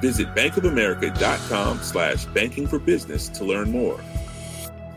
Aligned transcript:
Visit 0.00 0.34
bankofamerica.com 0.34 1.78
slash 1.82 2.26
banking 2.26 2.66
business 2.84 3.28
to 3.30 3.44
learn 3.44 3.70
more. 3.70 3.98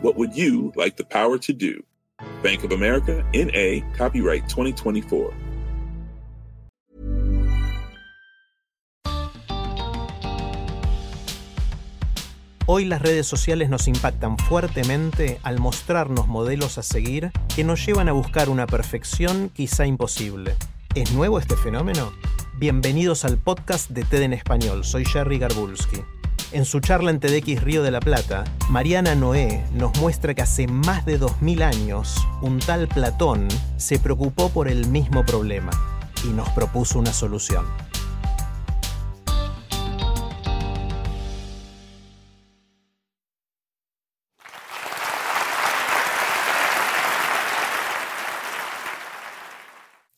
What 0.02 0.16
would 0.16 0.36
you 0.36 0.72
like 0.76 0.96
the 0.96 1.04
power 1.04 1.38
to 1.38 1.52
do? 1.52 1.82
Bank 2.42 2.64
of 2.64 2.72
America, 2.72 3.24
N.A., 3.32 3.82
copyright 3.96 4.48
2024. 4.48 5.32
Hoy 12.72 12.84
las 12.84 13.02
redes 13.02 13.26
sociales 13.26 13.68
nos 13.68 13.88
impactan 13.88 14.38
fuertemente 14.38 15.40
al 15.42 15.58
mostrarnos 15.58 16.28
modelos 16.28 16.78
a 16.78 16.84
seguir 16.84 17.32
que 17.56 17.64
nos 17.64 17.84
llevan 17.84 18.08
a 18.08 18.12
buscar 18.12 18.48
una 18.48 18.68
perfección 18.68 19.48
quizá 19.48 19.86
imposible. 19.86 20.54
¿Es 20.94 21.12
nuevo 21.12 21.40
este 21.40 21.56
fenómeno? 21.56 22.12
Bienvenidos 22.60 23.24
al 23.24 23.38
podcast 23.38 23.88
de 23.88 24.04
TED 24.04 24.20
en 24.20 24.34
Español. 24.34 24.84
Soy 24.84 25.06
Jerry 25.06 25.38
Garbulski. 25.38 26.02
En 26.52 26.66
su 26.66 26.80
charla 26.80 27.10
en 27.10 27.18
TEDx 27.18 27.62
Río 27.62 27.82
de 27.82 27.90
la 27.90 28.00
Plata, 28.00 28.44
Mariana 28.68 29.14
Noé 29.14 29.64
nos 29.72 29.98
muestra 29.98 30.34
que 30.34 30.42
hace 30.42 30.66
más 30.66 31.06
de 31.06 31.16
2000 31.16 31.62
años, 31.62 32.16
un 32.42 32.58
tal 32.58 32.86
Platón 32.86 33.48
se 33.78 33.98
preocupó 33.98 34.50
por 34.50 34.68
el 34.68 34.86
mismo 34.88 35.24
problema 35.24 35.70
y 36.22 36.34
nos 36.34 36.50
propuso 36.50 36.98
una 36.98 37.14
solución. 37.14 37.64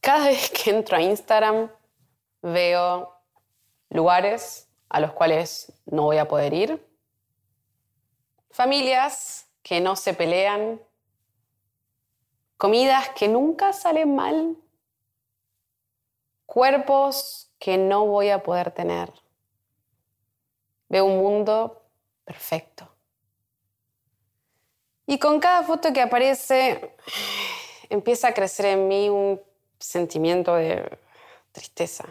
Cada 0.01 0.27
vez 0.27 0.51
que 0.51 0.71
entro 0.71 0.97
a 0.97 1.03
Instagram 1.03 1.69
veo 2.43 3.15
lugares 3.89 4.69
a 4.89 5.01
los 5.01 5.13
cuales 5.13 5.73
no 5.87 6.03
voy 6.03 6.19
a 6.19 6.29
poder 6.29 6.53
ir, 6.53 6.87
familias 8.51 9.49
que 9.63 9.81
no 9.81 9.97
se 9.97 10.13
pelean, 10.13 10.81
comidas 12.57 13.09
que 13.11 13.29
nunca 13.29 13.73
salen 13.73 14.15
mal, 14.15 14.57
cuerpos 16.47 17.51
que 17.59 17.79
no 17.79 18.07
voy 18.07 18.29
a 18.29 18.43
poder 18.43 18.73
tener. 18.73 19.13
Veo 20.89 21.07
un 21.07 21.19
mundo 21.19 21.87
perfecto. 22.25 22.89
Y 25.07 25.19
con 25.19 25.41
cada 25.41 25.63
foto 25.63 25.93
que 25.93 26.03
aparece, 26.03 26.97
empieza 27.89 28.29
a 28.29 28.35
crecer 28.35 28.67
en 28.67 28.89
mí 28.89 29.09
un 29.09 29.41
sentimiento 29.79 30.55
de 30.55 30.99
tristeza. 31.53 32.05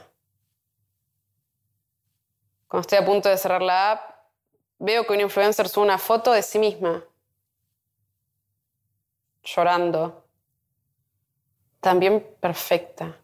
Cuando 2.72 2.84
estoy 2.84 3.00
a 3.00 3.06
punto 3.06 3.28
de 3.28 3.38
cerrar 3.38 3.62
la 3.62 3.92
app, 3.92 4.16
veo 4.80 5.06
que 5.06 5.12
un 5.12 5.20
influencer 5.20 5.68
sube 5.68 5.84
una 5.84 5.98
foto 5.98 6.32
de 6.32 6.42
sí 6.42 6.58
misma, 6.58 7.04
llorando, 9.44 10.26
también 11.82 12.26
perfecta, 12.40 13.20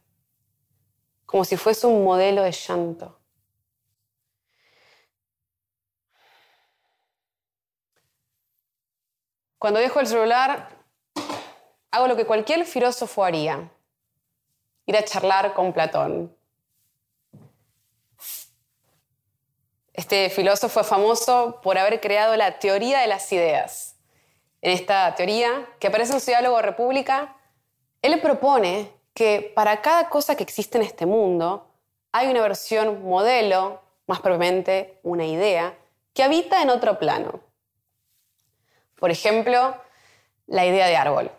como 1.25 1.45
si 1.45 1.55
fuese 1.55 1.87
un 1.87 2.03
modelo 2.03 2.43
de 2.43 2.51
llanto. 2.51 3.21
Cuando 9.57 9.79
dejo 9.79 10.01
el 10.01 10.07
celular, 10.07 10.77
hago 11.91 12.07
lo 12.09 12.17
que 12.17 12.25
cualquier 12.25 12.65
filósofo 12.65 13.23
haría, 13.23 13.71
ir 14.85 14.97
a 14.97 15.05
charlar 15.05 15.53
con 15.53 15.71
Platón. 15.71 16.36
Este 19.97 20.29
filósofo 20.29 20.81
es 20.81 20.87
famoso 20.87 21.59
por 21.63 21.75
haber 21.79 21.99
creado 21.99 22.35
la 22.35 22.59
teoría 22.59 22.99
de 22.99 23.07
las 23.07 23.33
ideas. 23.33 23.95
En 24.61 24.71
esta 24.71 25.15
teoría, 25.15 25.67
que 25.79 25.87
aparece 25.87 26.13
en 26.13 26.19
su 26.19 26.27
diálogo 26.27 26.61
República, 26.61 27.35
él 28.03 28.21
propone 28.21 28.91
que 29.15 29.51
para 29.55 29.81
cada 29.81 30.07
cosa 30.07 30.35
que 30.35 30.43
existe 30.43 30.77
en 30.77 30.83
este 30.83 31.07
mundo 31.07 31.67
hay 32.11 32.27
una 32.27 32.41
versión 32.41 33.03
modelo, 33.09 33.81
más 34.05 34.21
propiamente 34.21 34.99
una 35.01 35.25
idea, 35.25 35.75
que 36.13 36.21
habita 36.21 36.61
en 36.61 36.69
otro 36.69 36.99
plano. 36.99 37.39
Por 38.99 39.09
ejemplo, 39.09 39.75
la 40.45 40.63
idea 40.67 40.85
de 40.85 40.95
árbol. 40.95 41.31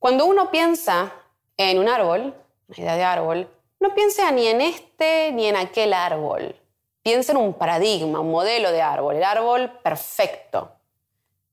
Cuando 0.00 0.26
uno 0.26 0.50
piensa 0.50 1.12
en 1.56 1.78
un 1.78 1.88
árbol, 1.88 2.34
una 2.66 2.76
idea 2.76 2.96
de 2.96 3.04
árbol, 3.04 3.48
no 3.78 3.94
piensa 3.94 4.32
ni 4.32 4.48
en 4.48 4.62
este 4.62 5.30
ni 5.30 5.46
en 5.46 5.54
aquel 5.54 5.92
árbol. 5.92 6.56
Piensa 7.04 7.32
en 7.32 7.38
un 7.38 7.52
paradigma, 7.52 8.20
un 8.20 8.30
modelo 8.30 8.72
de 8.72 8.80
árbol, 8.80 9.16
el 9.16 9.24
árbol 9.24 9.70
perfecto. 9.82 10.72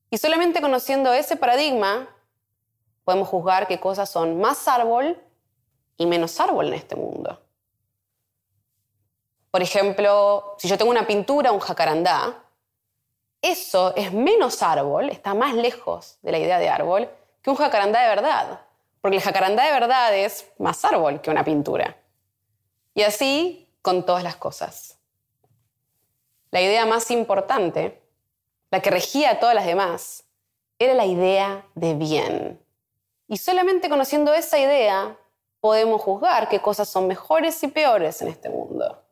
Y 0.08 0.16
solamente 0.16 0.62
conociendo 0.62 1.12
ese 1.12 1.36
paradigma 1.36 2.08
podemos 3.04 3.28
juzgar 3.28 3.68
qué 3.68 3.78
cosas 3.78 4.08
son 4.08 4.40
más 4.40 4.66
árbol 4.66 5.20
y 5.98 6.06
menos 6.06 6.40
árbol 6.40 6.68
en 6.68 6.74
este 6.74 6.96
mundo. 6.96 7.38
Por 9.50 9.60
ejemplo, 9.60 10.54
si 10.56 10.68
yo 10.68 10.78
tengo 10.78 10.90
una 10.90 11.06
pintura, 11.06 11.52
un 11.52 11.60
jacarandá, 11.60 12.44
eso 13.42 13.94
es 13.94 14.10
menos 14.10 14.62
árbol, 14.62 15.10
está 15.10 15.34
más 15.34 15.54
lejos 15.54 16.16
de 16.22 16.32
la 16.32 16.38
idea 16.38 16.58
de 16.60 16.70
árbol 16.70 17.10
que 17.42 17.50
un 17.50 17.56
jacarandá 17.56 18.00
de 18.00 18.08
verdad. 18.08 18.62
Porque 19.02 19.18
el 19.18 19.22
jacarandá 19.22 19.66
de 19.66 19.72
verdad 19.72 20.16
es 20.16 20.50
más 20.58 20.82
árbol 20.86 21.20
que 21.20 21.30
una 21.30 21.44
pintura. 21.44 21.94
Y 22.94 23.02
así 23.02 23.68
con 23.82 24.06
todas 24.06 24.22
las 24.22 24.36
cosas. 24.36 25.01
La 26.52 26.60
idea 26.60 26.86
más 26.86 27.10
importante, 27.10 28.00
la 28.70 28.80
que 28.80 28.90
regía 28.90 29.32
a 29.32 29.40
todas 29.40 29.54
las 29.54 29.66
demás, 29.66 30.24
era 30.78 30.94
la 30.94 31.06
idea 31.06 31.66
de 31.74 31.94
bien. 31.94 32.60
Y 33.26 33.38
solamente 33.38 33.88
conociendo 33.88 34.32
esa 34.34 34.58
idea 34.58 35.18
podemos 35.60 36.02
juzgar 36.02 36.48
qué 36.48 36.60
cosas 36.60 36.88
son 36.88 37.06
mejores 37.06 37.62
y 37.62 37.68
peores 37.68 38.20
en 38.20 38.28
este 38.28 38.50
mundo. 38.50 39.02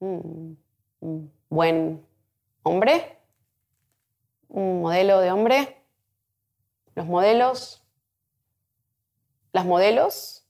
Mm, 0.00 0.52
un 1.00 1.32
buen 1.50 2.06
hombre, 2.62 3.18
un 4.48 4.80
modelo 4.80 5.20
de 5.20 5.30
hombre, 5.30 5.82
los 6.94 7.04
modelos, 7.04 7.84
las 9.52 9.66
modelos. 9.66 10.47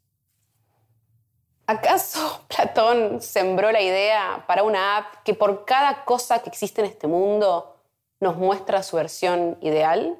¿Acaso 1.68 2.44
Platón 2.48 3.20
sembró 3.20 3.70
la 3.70 3.82
idea 3.82 4.42
para 4.46 4.62
una 4.62 4.96
app 4.96 5.22
que 5.22 5.34
por 5.34 5.66
cada 5.66 6.04
cosa 6.06 6.42
que 6.42 6.48
existe 6.48 6.80
en 6.80 6.86
este 6.86 7.06
mundo 7.06 7.76
nos 8.20 8.36
muestra 8.36 8.82
su 8.82 8.96
versión 8.96 9.58
ideal? 9.60 10.18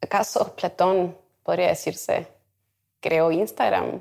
¿Acaso 0.00 0.56
Platón, 0.56 1.16
podría 1.42 1.68
decirse, 1.68 2.26
creó 3.00 3.30
Instagram? 3.30 4.00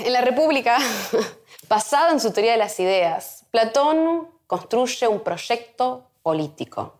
En 0.00 0.12
la 0.12 0.20
República, 0.20 0.78
basado 1.68 2.10
en 2.10 2.18
su 2.18 2.32
teoría 2.32 2.52
de 2.52 2.58
las 2.58 2.78
ideas, 2.80 3.44
Platón 3.52 4.28
construye 4.48 5.06
un 5.06 5.20
proyecto 5.20 6.10
político. 6.22 6.97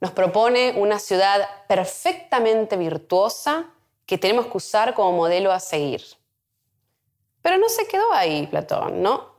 Nos 0.00 0.12
propone 0.12 0.74
una 0.76 0.98
ciudad 0.98 1.48
perfectamente 1.66 2.76
virtuosa 2.76 3.66
que 4.06 4.18
tenemos 4.18 4.46
que 4.46 4.56
usar 4.56 4.94
como 4.94 5.12
modelo 5.12 5.52
a 5.52 5.60
seguir. 5.60 6.02
Pero 7.42 7.58
no 7.58 7.68
se 7.68 7.86
quedó 7.86 8.12
ahí 8.12 8.46
Platón, 8.46 9.02
¿no? 9.02 9.36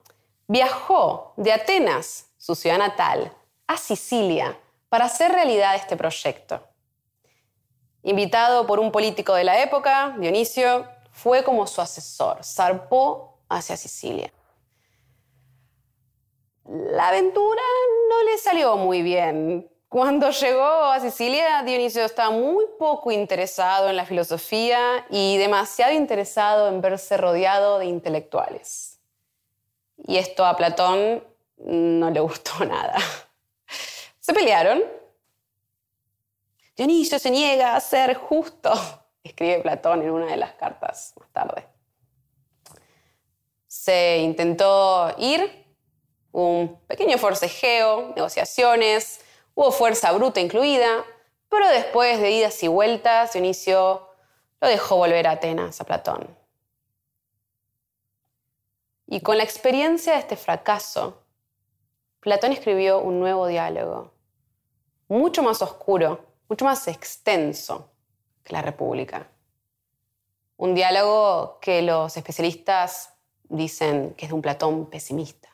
Viajó 0.48 1.34
de 1.38 1.54
Atenas, 1.54 2.28
su 2.38 2.56
ciudad 2.56 2.78
natal, 2.78 3.34
a 3.68 3.78
Sicilia 3.78 4.60
para 4.90 5.06
hacer 5.06 5.32
realidad 5.32 5.76
este 5.76 5.96
proyecto. 5.96 6.62
Invitado 8.04 8.66
por 8.66 8.80
un 8.80 8.92
político 8.92 9.34
de 9.34 9.44
la 9.44 9.62
época, 9.62 10.16
Dionisio, 10.20 10.88
fue 11.12 11.44
como 11.44 11.68
su 11.68 11.82
asesor, 11.82 12.44
zarpó 12.44 13.40
hacia 13.50 13.78
Sicilia. 13.78 14.32
La 16.66 17.10
aventura 17.10 17.62
no 18.10 18.24
le 18.24 18.38
salió 18.38 18.78
muy 18.78 19.02
bien. 19.02 19.70
Cuando 19.90 20.30
llegó 20.30 20.84
a 20.84 21.00
Sicilia, 21.00 21.64
Dionisio 21.64 22.06
estaba 22.06 22.30
muy 22.30 22.64
poco 22.78 23.12
interesado 23.12 23.90
en 23.90 23.96
la 23.96 24.06
filosofía 24.06 25.04
y 25.10 25.38
demasiado 25.38 25.94
interesado 25.94 26.68
en 26.68 26.80
verse 26.80 27.18
rodeado 27.18 27.80
de 27.80 27.88
intelectuales. 27.88 29.00
Y 29.98 30.18
esto 30.18 30.46
a 30.46 30.56
Platón 30.56 31.24
no 31.58 32.12
le 32.12 32.20
gustó 32.20 32.64
nada. 32.66 32.98
Se 34.20 34.32
pelearon. 34.32 34.84
Dionisio 36.78 37.18
se 37.18 37.32
niega 37.32 37.76
a 37.76 37.80
ser 37.80 38.14
justo, 38.14 38.72
escribe 39.24 39.62
Platón 39.62 40.04
en 40.04 40.12
una 40.12 40.28
de 40.28 40.38
las 40.38 40.54
cartas 40.54 41.14
más 41.20 41.30
tarde. 41.30 41.66
Se 43.66 44.20
intentó 44.20 45.16
ir, 45.18 45.66
un 46.32 46.80
pequeño 46.86 47.18
forcejeo, 47.18 48.14
negociaciones, 48.16 49.22
Hubo 49.60 49.74
fuerza 49.74 50.14
bruta 50.14 50.40
incluida, 50.40 51.04
pero 51.50 51.68
después 51.68 52.22
de 52.22 52.32
idas 52.32 52.64
y 52.64 52.70
vueltas, 52.70 53.34
Dionisio 53.34 54.08
lo 54.62 54.68
dejó 54.70 54.96
volver 54.96 55.28
a 55.28 55.32
Atenas, 55.32 55.82
a 55.82 55.84
Platón. 55.84 56.34
Y 59.06 59.20
con 59.20 59.38
la 59.38 59.44
experiencia 59.44 60.14
de 60.14 60.20
este 60.20 60.38
fracaso, 60.38 61.26
Platón 62.22 62.54
escribió 62.54 63.00
un 63.00 63.20
nuevo 63.20 63.48
diálogo, 63.48 64.14
mucho 65.10 65.44
más 65.44 65.62
oscuro, 65.62 66.26
mucho 66.48 66.64
más 66.64 66.88
extenso 66.88 67.92
que 68.46 68.54
la 68.54 68.62
República. 68.62 69.28
Un 70.56 70.74
diálogo 70.74 71.60
que 71.60 71.82
los 71.82 72.16
especialistas 72.16 73.14
dicen 73.44 74.14
que 74.14 74.24
es 74.24 74.30
de 74.30 74.36
un 74.36 74.42
Platón 74.42 74.90
pesimista. 74.90 75.50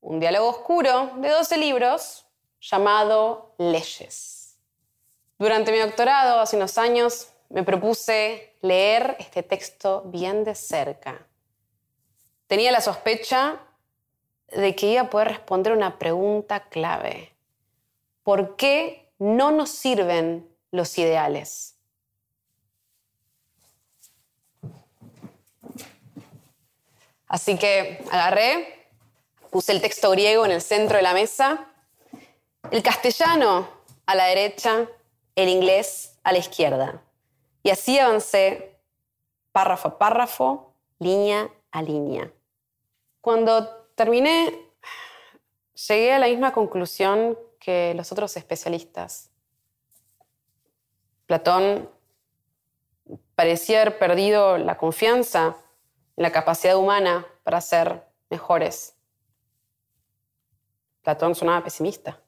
Un 0.00 0.20
diálogo 0.20 0.50
oscuro 0.50 1.10
de 1.16 1.30
12 1.30 1.56
libros 1.56 2.29
llamado 2.60 3.54
Leyes. 3.58 4.56
Durante 5.38 5.72
mi 5.72 5.78
doctorado, 5.78 6.40
hace 6.40 6.56
unos 6.56 6.76
años, 6.76 7.28
me 7.48 7.62
propuse 7.62 8.56
leer 8.60 9.16
este 9.18 9.42
texto 9.42 10.02
bien 10.06 10.44
de 10.44 10.54
cerca. 10.54 11.26
Tenía 12.46 12.70
la 12.72 12.80
sospecha 12.80 13.60
de 14.48 14.74
que 14.76 14.86
iba 14.86 15.02
a 15.02 15.10
poder 15.10 15.28
responder 15.28 15.72
una 15.72 15.98
pregunta 15.98 16.68
clave. 16.68 17.32
¿Por 18.22 18.56
qué 18.56 19.10
no 19.18 19.50
nos 19.50 19.70
sirven 19.70 20.48
los 20.70 20.98
ideales? 20.98 21.76
Así 27.26 27.56
que 27.56 28.04
agarré, 28.10 28.88
puse 29.50 29.72
el 29.72 29.80
texto 29.80 30.10
griego 30.10 30.44
en 30.44 30.50
el 30.50 30.60
centro 30.60 30.96
de 30.96 31.02
la 31.02 31.14
mesa 31.14 31.69
el 32.70 32.82
castellano 32.82 33.68
a 34.06 34.14
la 34.14 34.26
derecha, 34.26 34.88
el 35.34 35.48
inglés 35.48 36.18
a 36.22 36.32
la 36.32 36.38
izquierda. 36.38 37.02
Y 37.62 37.70
así 37.70 37.98
avancé 37.98 38.80
párrafo 39.52 39.88
a 39.88 39.98
párrafo, 39.98 40.74
línea 40.98 41.50
a 41.70 41.82
línea. 41.82 42.32
Cuando 43.20 43.66
terminé, 43.94 44.54
llegué 45.88 46.12
a 46.12 46.18
la 46.18 46.26
misma 46.26 46.52
conclusión 46.52 47.38
que 47.58 47.94
los 47.94 48.10
otros 48.12 48.36
especialistas. 48.36 49.30
Platón 51.26 51.88
parecía 53.34 53.82
haber 53.82 53.98
perdido 53.98 54.58
la 54.58 54.76
confianza 54.76 55.56
en 56.16 56.22
la 56.22 56.32
capacidad 56.32 56.76
humana 56.76 57.26
para 57.42 57.60
ser 57.60 58.04
mejores. 58.30 58.96
Platón 61.02 61.34
sonaba 61.34 61.64
pesimista. 61.64 62.20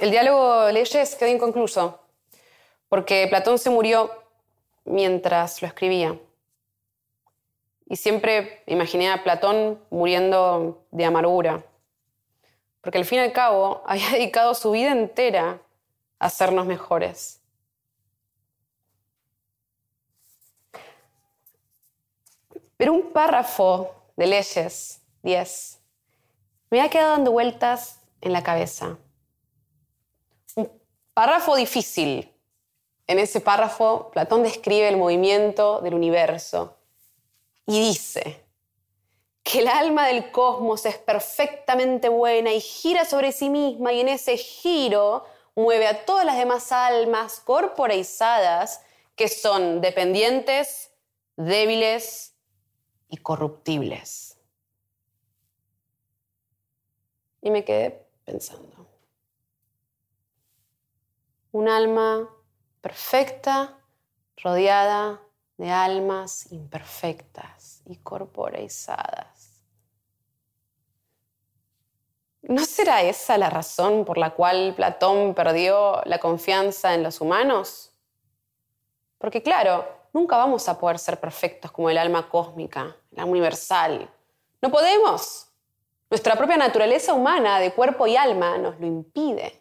El 0.00 0.10
diálogo 0.10 0.70
Leyes 0.70 1.16
quedó 1.16 1.30
inconcluso, 1.30 1.98
porque 2.90 3.26
Platón 3.30 3.58
se 3.58 3.70
murió 3.70 4.10
mientras 4.84 5.62
lo 5.62 5.68
escribía. 5.68 6.18
Y 7.86 7.96
siempre 7.96 8.62
imaginé 8.66 9.10
a 9.10 9.24
Platón 9.24 9.82
muriendo 9.88 10.84
de 10.90 11.06
amargura, 11.06 11.64
porque 12.82 12.98
al 12.98 13.06
fin 13.06 13.20
y 13.20 13.22
al 13.22 13.32
cabo 13.32 13.82
había 13.86 14.10
dedicado 14.10 14.52
su 14.52 14.72
vida 14.72 14.92
entera 14.92 15.58
a 16.18 16.26
hacernos 16.26 16.66
mejores. 16.66 17.40
Pero 22.76 22.92
un 22.92 23.10
párrafo 23.10 23.90
de 24.16 24.26
leyes, 24.26 25.00
10, 25.22 25.80
me 26.70 26.82
ha 26.82 26.90
quedado 26.90 27.12
dando 27.12 27.32
vueltas 27.32 28.02
en 28.20 28.34
la 28.34 28.42
cabeza. 28.42 28.98
Párrafo 31.18 31.56
difícil. 31.56 32.32
En 33.08 33.18
ese 33.18 33.40
párrafo, 33.40 34.08
Platón 34.12 34.44
describe 34.44 34.88
el 34.88 34.96
movimiento 34.96 35.80
del 35.80 35.94
universo 35.94 36.76
y 37.66 37.80
dice 37.80 38.44
que 39.42 39.58
el 39.58 39.66
alma 39.66 40.06
del 40.06 40.30
cosmos 40.30 40.86
es 40.86 40.96
perfectamente 40.96 42.08
buena 42.08 42.52
y 42.52 42.60
gira 42.60 43.04
sobre 43.04 43.32
sí 43.32 43.50
misma 43.50 43.92
y 43.92 43.98
en 43.98 44.10
ese 44.10 44.36
giro 44.36 45.24
mueve 45.56 45.88
a 45.88 46.04
todas 46.04 46.24
las 46.24 46.38
demás 46.38 46.70
almas 46.70 47.40
corporeizadas 47.40 48.82
que 49.16 49.26
son 49.26 49.80
dependientes, 49.80 50.92
débiles 51.34 52.36
y 53.08 53.16
corruptibles. 53.16 54.38
Y 57.42 57.50
me 57.50 57.64
quedé 57.64 58.06
pensando 58.24 58.78
un 61.58 61.68
alma 61.68 62.28
perfecta 62.80 63.76
rodeada 64.36 65.20
de 65.56 65.68
almas 65.68 66.52
imperfectas 66.52 67.82
y 67.84 67.96
corporeizadas. 67.96 69.64
¿No 72.42 72.64
será 72.64 73.02
esa 73.02 73.36
la 73.36 73.50
razón 73.50 74.04
por 74.04 74.18
la 74.18 74.30
cual 74.30 74.72
Platón 74.76 75.34
perdió 75.34 76.00
la 76.04 76.20
confianza 76.20 76.94
en 76.94 77.02
los 77.02 77.20
humanos? 77.20 77.90
Porque 79.18 79.42
claro, 79.42 79.84
nunca 80.12 80.36
vamos 80.36 80.68
a 80.68 80.78
poder 80.78 81.00
ser 81.00 81.18
perfectos 81.18 81.72
como 81.72 81.90
el 81.90 81.98
alma 81.98 82.28
cósmica, 82.28 82.96
la 83.10 83.24
universal. 83.24 84.08
No 84.62 84.70
podemos. 84.70 85.48
Nuestra 86.08 86.36
propia 86.36 86.56
naturaleza 86.56 87.14
humana 87.14 87.58
de 87.58 87.72
cuerpo 87.72 88.06
y 88.06 88.16
alma 88.16 88.56
nos 88.58 88.78
lo 88.78 88.86
impide. 88.86 89.57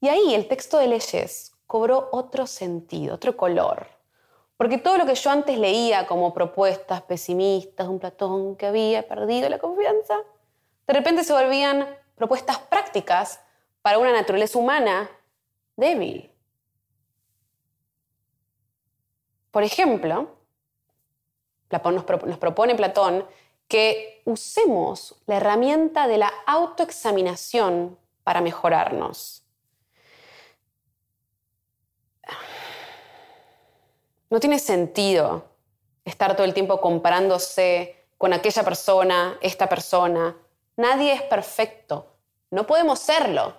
Y 0.00 0.08
ahí 0.08 0.34
el 0.34 0.48
texto 0.48 0.78
de 0.78 0.88
leyes 0.88 1.52
cobró 1.66 2.08
otro 2.12 2.46
sentido, 2.46 3.14
otro 3.14 3.36
color. 3.36 3.86
Porque 4.56 4.78
todo 4.78 4.98
lo 4.98 5.06
que 5.06 5.14
yo 5.14 5.30
antes 5.30 5.58
leía 5.58 6.06
como 6.06 6.32
propuestas 6.32 7.02
pesimistas 7.02 7.86
de 7.86 7.92
un 7.92 7.98
Platón 7.98 8.56
que 8.56 8.66
había 8.66 9.06
perdido 9.06 9.48
la 9.48 9.58
confianza, 9.58 10.16
de 10.86 10.94
repente 10.94 11.24
se 11.24 11.32
volvían 11.32 11.86
propuestas 12.14 12.58
prácticas 12.58 13.40
para 13.82 13.98
una 13.98 14.12
naturaleza 14.12 14.58
humana 14.58 15.10
débil. 15.76 16.30
Por 19.50 19.62
ejemplo, 19.62 20.28
nos 21.70 22.38
propone 22.38 22.74
Platón 22.74 23.26
que 23.68 24.22
usemos 24.24 25.16
la 25.26 25.36
herramienta 25.36 26.06
de 26.06 26.18
la 26.18 26.32
autoexaminación 26.46 27.98
para 28.22 28.40
mejorarnos. 28.40 29.45
No 34.30 34.40
tiene 34.40 34.58
sentido 34.58 35.44
estar 36.04 36.34
todo 36.36 36.44
el 36.44 36.54
tiempo 36.54 36.80
comparándose 36.80 37.96
con 38.18 38.32
aquella 38.32 38.62
persona, 38.62 39.38
esta 39.40 39.68
persona. 39.68 40.36
Nadie 40.76 41.12
es 41.12 41.22
perfecto. 41.22 42.06
No 42.50 42.66
podemos 42.66 42.98
serlo. 42.98 43.54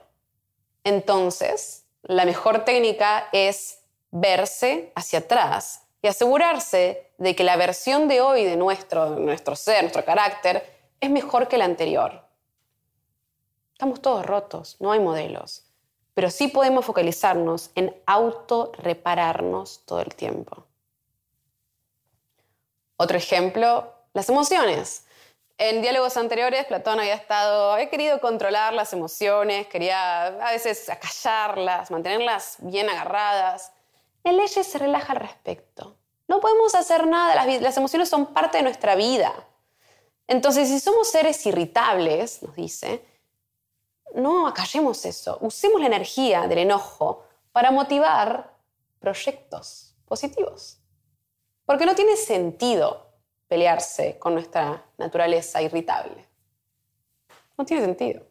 Entonces, 0.83 1.85
la 2.03 2.25
mejor 2.25 2.65
técnica 2.65 3.29
es 3.31 3.79
verse 4.11 4.91
hacia 4.95 5.19
atrás 5.19 5.83
y 6.01 6.07
asegurarse 6.07 7.11
de 7.17 7.35
que 7.35 7.43
la 7.43 7.57
versión 7.57 8.07
de 8.07 8.21
hoy 8.21 8.45
de 8.45 8.55
nuestro, 8.55 9.09
nuestro 9.11 9.55
ser, 9.55 9.83
nuestro 9.83 10.05
carácter, 10.05 10.63
es 10.99 11.09
mejor 11.09 11.47
que 11.47 11.57
la 11.57 11.65
anterior. 11.65 12.23
Estamos 13.73 14.01
todos 14.01 14.25
rotos, 14.25 14.77
no 14.79 14.91
hay 14.91 14.99
modelos 14.99 15.66
pero 16.17 16.31
sí 16.31 16.47
podemos 16.47 16.83
focalizarnos 16.83 17.69
en 17.75 17.95
autorrepararnos 18.07 19.83
todo 19.85 20.01
el 20.01 20.15
tiempo. 20.15 20.63
Otro 22.95 23.17
ejemplo, 23.17 23.93
las 24.15 24.27
emociones. 24.27 25.05
En 25.59 25.83
diálogos 25.83 26.17
anteriores, 26.17 26.65
Platón 26.65 26.99
había 26.99 27.13
estado, 27.13 27.71
había 27.71 27.91
querido 27.91 28.19
controlar 28.19 28.73
las 28.73 28.93
emociones, 28.93 29.67
quería 29.67 30.25
a 30.25 30.51
veces 30.53 30.89
acallarlas, 30.89 31.91
mantenerlas 31.91 32.55
bien 32.61 32.89
agarradas. 32.89 33.71
En 34.23 34.37
leyes 34.37 34.65
se 34.65 34.79
relaja 34.79 35.13
al 35.13 35.19
respecto. 35.19 35.97
No 36.27 36.39
podemos 36.39 36.73
hacer 36.73 37.05
nada, 37.05 37.35
las, 37.35 37.61
las 37.61 37.77
emociones 37.77 38.09
son 38.09 38.33
parte 38.33 38.57
de 38.57 38.63
nuestra 38.63 38.95
vida. 38.95 39.35
Entonces, 40.25 40.67
si 40.67 40.79
somos 40.79 41.11
seres 41.11 41.45
irritables, 41.45 42.41
nos 42.41 42.55
dice, 42.55 43.05
no 44.17 44.47
acallemos 44.47 45.05
eso, 45.05 45.37
usemos 45.41 45.79
la 45.79 45.87
energía 45.87 46.47
del 46.47 46.59
enojo 46.59 47.23
para 47.51 47.69
motivar 47.69 48.51
proyectos 48.99 49.95
positivos. 50.05 50.79
Porque 51.65 51.85
no 51.85 51.93
tiene 51.93 52.15
sentido 52.15 53.11
pelearse 53.47 54.17
con 54.17 54.33
nuestra 54.33 54.83
naturaleza 54.97 55.61
irritable. 55.61 56.27
No 57.57 57.65
tiene 57.65 57.83
sentido. 57.83 58.25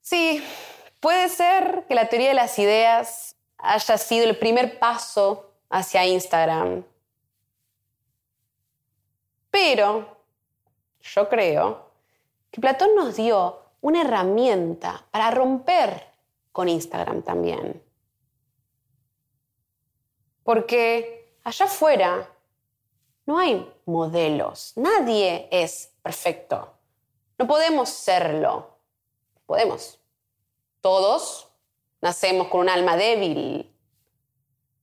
Sí, 0.00 0.42
puede 1.00 1.28
ser 1.28 1.84
que 1.88 1.94
la 1.94 2.08
teoría 2.08 2.28
de 2.28 2.34
las 2.34 2.58
ideas 2.58 3.36
haya 3.58 3.98
sido 3.98 4.24
el 4.24 4.38
primer 4.38 4.78
paso 4.78 5.50
hacia 5.68 6.06
Instagram. 6.06 6.84
Pero 9.50 10.16
yo 11.00 11.28
creo 11.28 11.83
que 12.54 12.60
Platón 12.60 12.94
nos 12.94 13.16
dio 13.16 13.58
una 13.80 14.02
herramienta 14.02 15.04
para 15.10 15.32
romper 15.32 16.06
con 16.52 16.68
Instagram 16.68 17.22
también. 17.22 17.82
Porque 20.44 21.36
allá 21.42 21.64
afuera 21.64 22.30
no 23.26 23.38
hay 23.38 23.68
modelos, 23.86 24.72
nadie 24.76 25.48
es 25.50 25.90
perfecto. 26.00 26.74
No 27.38 27.48
podemos 27.48 27.88
serlo. 27.88 28.78
Podemos. 29.46 29.98
Todos 30.80 31.48
nacemos 32.00 32.46
con 32.46 32.60
un 32.60 32.68
alma 32.68 32.96
débil. 32.96 33.68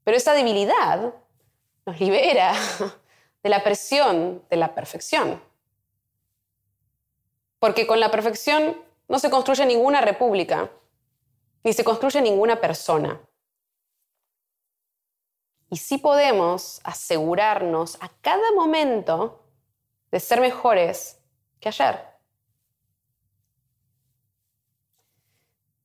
Pero 0.04 0.18
esa 0.18 0.34
debilidad 0.34 1.14
nos 1.86 2.00
libera 2.02 2.54
de 3.44 3.50
la 3.50 3.64
presión 3.64 4.44
de 4.50 4.58
la 4.58 4.76
perfección. 4.76 5.42
Porque 7.62 7.86
con 7.86 8.00
la 8.00 8.10
perfección 8.10 8.76
no 9.08 9.20
se 9.20 9.30
construye 9.30 9.68
ninguna 9.68 10.02
república, 10.02 10.72
ni 11.64 11.74
se 11.74 11.84
construye 11.84 12.20
ninguna 12.20 12.60
persona. 12.60 13.22
Y 15.70 15.78
sí 15.78 16.00
podemos 16.00 16.82
asegurarnos 16.84 18.00
a 18.02 18.10
cada 18.22 18.52
momento 18.54 19.44
de 20.10 20.20
ser 20.20 20.42
mejores 20.42 21.20
que 21.60 21.70
ayer. 21.70 22.04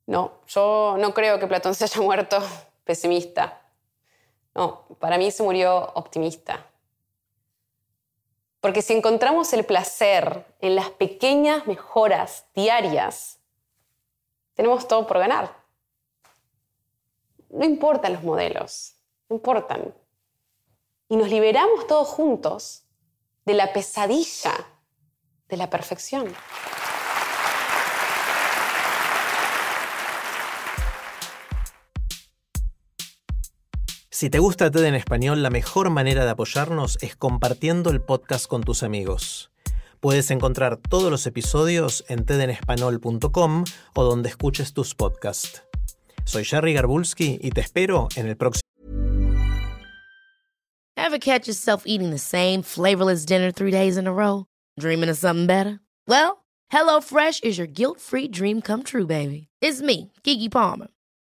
No, 0.06 0.40
yo 0.47 0.97
no 0.99 1.12
creo 1.12 1.38
que 1.38 1.47
Platón 1.47 1.75
se 1.75 1.85
haya 1.85 2.00
muerto 2.00 2.38
pesimista. 2.85 3.61
No, 4.54 4.87
para 4.99 5.18
mí 5.18 5.30
se 5.30 5.42
murió 5.42 5.92
optimista. 5.92 6.71
Porque 8.66 8.82
si 8.82 8.94
encontramos 8.94 9.52
el 9.52 9.64
placer 9.64 10.44
en 10.61 10.75
las 10.75 10.90
pequeñas 10.90 11.68
mejoras 11.68 12.46
diarias, 12.52 13.38
tenemos 14.54 14.88
todo 14.88 15.06
por 15.06 15.20
ganar. 15.20 15.54
No 17.49 17.64
importan 17.64 18.14
los 18.14 18.25
modelos, 18.25 18.96
no 19.28 19.37
importan. 19.37 19.94
Y 21.08 21.16
nos 21.16 21.28
liberamos 21.28 21.87
todos 21.87 22.08
juntos 22.08 22.82
de 23.44 23.54
la 23.54 23.73
pesadilla 23.73 24.52
de 25.49 25.56
la 25.56 25.70
perfección. 25.70 26.35
Si 34.18 34.30
te 34.30 34.38
gusta 34.38 34.70
TED 34.70 34.87
en 34.87 34.94
español, 34.94 35.42
la 35.42 35.50
mejor 35.50 35.90
manera 35.90 36.25
de 36.25 36.30
apoyarnos 36.30 36.96
es 37.02 37.16
compartiendo 37.16 37.90
el 37.90 38.00
podcast 38.00 38.46
con 38.46 38.62
tus 38.62 38.82
amigos. 38.82 39.50
Puedes 40.00 40.30
encontrar 40.30 40.78
todos 40.78 41.11
los 41.11 41.26
episodios 41.26 42.02
en 42.08 42.25
tedenespanol.com 42.25 43.64
o 43.94 44.04
donde 44.04 44.30
escuches 44.30 44.73
tus 44.73 44.94
podcasts. 44.94 45.64
Soy 46.25 46.46
Jerry 46.46 46.73
Garbulski 46.73 47.38
y 47.42 47.50
te 47.50 47.61
espero 47.61 48.08
en 48.16 48.28
el 48.28 48.38
próximo. 48.38 48.62
Ever 50.96 51.18
catch 51.18 51.46
yourself 51.46 51.82
eating 51.85 52.08
the 52.08 52.16
same 52.16 52.62
flavorless 52.62 53.26
dinner 53.26 53.52
three 53.52 53.70
days 53.70 53.99
in 53.99 54.06
a 54.06 54.12
row? 54.14 54.46
Dreaming 54.80 55.11
of 55.11 55.18
something 55.18 55.46
better? 55.46 55.78
Well, 56.08 56.38
HelloFresh 56.73 57.44
is 57.44 57.58
your 57.58 57.66
guilt-free 57.66 58.28
dream 58.28 58.62
come 58.62 58.82
true, 58.82 59.06
baby. 59.06 59.49
It's 59.61 59.82
me, 59.82 60.11
Kiki 60.25 60.49
Palmer. 60.49 60.88